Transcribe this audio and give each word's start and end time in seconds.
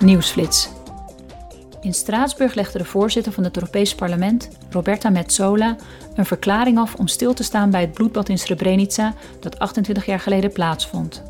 Nieuwsflits. 0.00 0.68
In 1.80 1.94
Straatsburg 1.94 2.54
legde 2.54 2.78
de 2.78 2.84
voorzitter 2.84 3.32
van 3.32 3.44
het 3.44 3.56
Europees 3.56 3.94
Parlement, 3.94 4.48
Roberta 4.70 5.10
Metsola, 5.10 5.76
een 6.14 6.26
verklaring 6.26 6.78
af 6.78 6.94
om 6.94 7.08
stil 7.08 7.34
te 7.34 7.42
staan 7.42 7.70
bij 7.70 7.80
het 7.80 7.92
bloedbad 7.92 8.28
in 8.28 8.38
Srebrenica 8.38 9.14
dat 9.40 9.58
28 9.58 10.06
jaar 10.06 10.20
geleden 10.20 10.52
plaatsvond. 10.52 11.22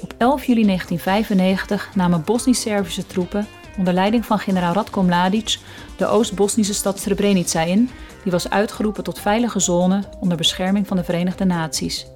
Op 0.00 0.14
11 0.16 0.44
juli 0.44 0.64
1995 0.64 1.94
namen 1.94 2.24
Bosnisch-Servische 2.24 3.06
troepen 3.06 3.46
onder 3.78 3.94
leiding 3.94 4.26
van 4.26 4.38
generaal 4.38 4.74
Radko 4.74 5.02
Mladic 5.02 5.58
de 5.96 6.06
Oost-Bosnische 6.06 6.74
stad 6.74 6.98
Srebrenica 6.98 7.60
in, 7.60 7.90
die 8.22 8.32
was 8.32 8.50
uitgeroepen 8.50 9.04
tot 9.04 9.20
veilige 9.20 9.60
zone 9.60 10.02
onder 10.20 10.36
bescherming 10.36 10.86
van 10.86 10.96
de 10.96 11.04
Verenigde 11.04 11.44
Naties. 11.44 12.06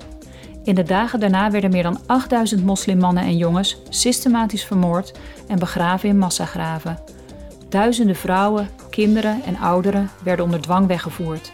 In 0.64 0.74
de 0.74 0.82
dagen 0.82 1.20
daarna 1.20 1.50
werden 1.50 1.70
meer 1.70 1.82
dan 1.82 2.00
8000 2.06 2.64
moslimmannen 2.64 3.22
en 3.22 3.36
jongens 3.36 3.82
systematisch 3.88 4.64
vermoord 4.64 5.12
en 5.48 5.58
begraven 5.58 6.08
in 6.08 6.18
massagraven. 6.18 6.98
Duizenden 7.68 8.16
vrouwen, 8.16 8.68
kinderen 8.90 9.43
en 9.44 9.58
ouderen 9.58 10.11
werden 10.25 10.44
onder 10.44 10.61
dwang 10.61 10.86
weggevoerd. 10.86 11.53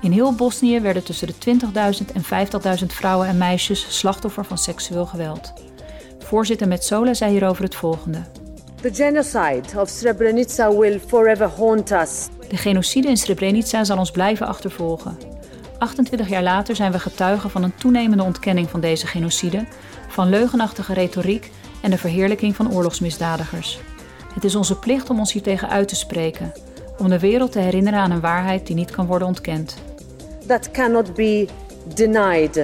In 0.00 0.12
heel 0.12 0.34
Bosnië 0.34 0.80
werden 0.80 1.04
tussen 1.04 1.26
de 1.26 1.58
20.000 2.04 2.12
en 2.14 2.46
50.000 2.80 2.86
vrouwen 2.86 3.28
en 3.28 3.38
meisjes 3.38 3.98
slachtoffer 3.98 4.44
van 4.44 4.58
seksueel 4.58 5.06
geweld. 5.06 5.52
Voorzitter 6.18 6.68
Metsola 6.68 7.14
zei 7.14 7.30
hierover 7.30 7.64
het 7.64 7.74
volgende. 7.74 8.22
The 8.80 8.94
genocide 8.94 9.80
of 9.80 9.88
Srebrenica 9.88 10.76
will 10.76 11.00
forever 11.06 11.50
haunt 11.56 11.90
us. 11.90 12.28
De 12.48 12.56
genocide 12.56 13.08
in 13.08 13.16
Srebrenica 13.16 13.84
zal 13.84 13.98
ons 13.98 14.10
blijven 14.10 14.46
achtervolgen. 14.46 15.16
28 15.78 16.28
jaar 16.28 16.42
later 16.42 16.76
zijn 16.76 16.92
we 16.92 16.98
getuigen 16.98 17.50
van 17.50 17.62
een 17.62 17.74
toenemende 17.74 18.22
ontkenning 18.22 18.70
van 18.70 18.80
deze 18.80 19.06
genocide, 19.06 19.66
van 20.08 20.28
leugenachtige 20.28 20.92
retoriek 20.92 21.50
en 21.82 21.90
de 21.90 21.98
verheerlijking 21.98 22.56
van 22.56 22.72
oorlogsmisdadigers. 22.72 23.78
Het 24.34 24.44
is 24.44 24.54
onze 24.54 24.78
plicht 24.78 25.10
om 25.10 25.18
ons 25.18 25.32
hiertegen 25.32 25.68
uit 25.68 25.88
te 25.88 25.96
spreken, 25.96 26.52
om 26.98 27.08
de 27.08 27.18
wereld 27.18 27.52
te 27.52 27.58
herinneren 27.58 28.00
aan 28.00 28.10
een 28.10 28.20
waarheid 28.20 28.66
die 28.66 28.76
niet 28.76 28.90
kan 28.90 29.06
worden 29.06 29.28
ontkend. 29.28 29.76
That 30.46 30.70
cannot 30.70 31.14
be 31.14 31.48
denied. 31.94 32.54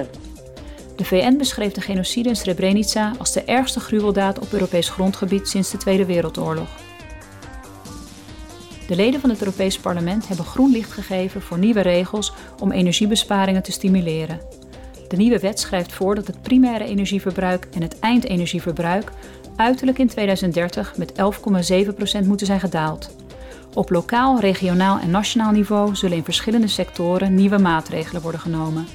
De 0.95 1.05
VN 1.05 1.37
beschreef 1.37 1.71
de 1.71 1.81
genocide 1.81 2.29
in 2.29 2.35
Srebrenica 2.35 3.13
als 3.17 3.31
de 3.31 3.43
ergste 3.43 3.79
gruweldaad 3.79 4.39
op 4.39 4.51
Europees 4.51 4.89
grondgebied 4.89 5.47
sinds 5.47 5.71
de 5.71 5.77
Tweede 5.77 6.05
Wereldoorlog. 6.05 6.69
De 8.87 8.95
leden 8.95 9.19
van 9.19 9.29
het 9.29 9.39
Europees 9.39 9.79
Parlement 9.79 10.27
hebben 10.27 10.45
groen 10.45 10.71
licht 10.71 10.91
gegeven 10.91 11.41
voor 11.41 11.57
nieuwe 11.57 11.81
regels 11.81 12.33
om 12.59 12.71
energiebesparingen 12.71 13.63
te 13.63 13.71
stimuleren. 13.71 14.39
De 15.07 15.17
nieuwe 15.17 15.39
wet 15.39 15.59
schrijft 15.59 15.93
voor 15.93 16.15
dat 16.15 16.27
het 16.27 16.41
primaire 16.41 16.85
energieverbruik 16.85 17.67
en 17.73 17.81
het 17.81 17.99
eindenergieverbruik 17.99 19.11
uiterlijk 19.55 19.97
in 19.97 20.07
2030 20.07 20.97
met 20.97 21.11
11,7% 22.21 22.27
moeten 22.27 22.45
zijn 22.45 22.59
gedaald. 22.59 23.15
Op 23.73 23.89
lokaal, 23.89 24.39
regionaal 24.39 24.99
en 24.99 25.11
nationaal 25.11 25.51
niveau 25.51 25.95
zullen 25.95 26.17
in 26.17 26.23
verschillende 26.23 26.67
sectoren 26.67 27.35
nieuwe 27.35 27.57
maatregelen 27.57 28.21
worden 28.21 28.41
genomen. 28.41 28.87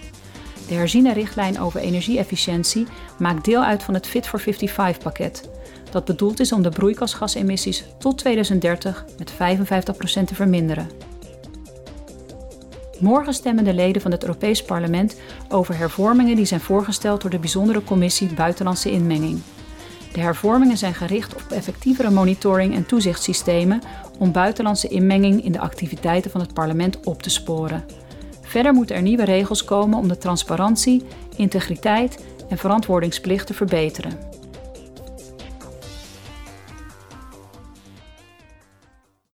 De 0.69 0.75
herziene 0.75 1.13
richtlijn 1.13 1.61
over 1.61 1.81
energieefficiëntie 1.81 2.87
maakt 3.19 3.45
deel 3.45 3.63
uit 3.63 3.83
van 3.83 3.95
het 3.95 4.07
Fit 4.07 4.27
for 4.27 4.41
55-pakket, 4.41 5.49
dat 5.97 6.05
bedoeld 6.05 6.41
is 6.41 6.53
om 6.53 6.63
de 6.63 6.69
broeikasgasemissies 6.69 7.85
tot 7.99 8.19
2030 8.19 9.05
met 9.19 9.33
55% 9.33 9.35
te 10.25 10.35
verminderen. 10.35 10.89
Morgen 12.99 13.35
stemmen 13.35 13.65
de 13.65 13.75
leden 13.75 14.03
van 14.03 14.11
het 14.11 14.23
Europees 14.23 14.63
Parlement 14.63 15.21
over 15.49 15.77
hervormingen 15.77 16.37
die 16.37 16.45
zijn 16.45 16.61
voorgesteld 16.61 17.21
door 17.21 17.31
de 17.31 17.39
bijzondere 17.39 17.85
commissie 17.85 18.35
Buitenlandse 18.35 18.91
Inmenging. 18.91 19.41
De 20.13 20.21
hervormingen 20.21 20.77
zijn 20.77 20.95
gericht 20.95 21.35
op 21.35 21.45
effectievere 21.51 22.11
monitoring 22.11 22.75
en 22.75 22.87
toezichtssystemen 22.87 23.83
om 24.19 24.33
buitenlandse 24.33 24.89
inmenging 24.89 25.45
in 25.45 25.53
de 25.53 25.61
activiteiten 25.61 26.31
van 26.31 26.41
het 26.41 26.55
parlement 26.55 27.01
op 27.05 27.23
te 27.23 27.31
sporen. 27.31 27.85
Verder 28.43 28.73
moeten 28.73 28.97
er 28.97 29.03
nieuwe 29.03 29.25
regels 29.25 29.65
komen 29.65 29.99
om 29.99 30.09
de 30.09 30.19
transparantie, 30.19 31.03
integriteit 31.37 32.25
en 32.49 32.59
verantwoordingsplicht 32.59 33.47
te 33.47 33.55
verbeteren. 33.55 34.36